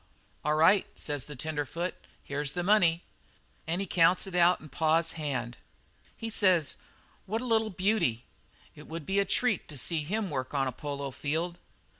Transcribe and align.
"'All 0.43 0.55
right,' 0.55 0.87
says 0.97 1.27
the 1.27 1.35
tenderfoot, 1.35 1.93
'here's 2.23 2.53
the 2.53 2.63
money.' 2.63 3.03
"And 3.67 3.81
he 3.81 3.85
counts 3.85 4.25
it 4.25 4.33
out 4.33 4.59
in 4.59 4.67
pa's 4.67 5.11
hand. 5.11 5.57
"He 6.17 6.27
says: 6.27 6.77
'What 7.27 7.39
a 7.39 7.45
little 7.45 7.69
beauty! 7.69 8.25
It 8.73 8.87
would 8.87 9.05
be 9.05 9.19
a 9.19 9.25
treat 9.25 9.67
to 9.67 9.77
see 9.77 10.01
him 10.03 10.31
work 10.31 10.55
on 10.55 10.65
a 10.65 10.71
polo 10.71 11.11
field.' 11.11 11.59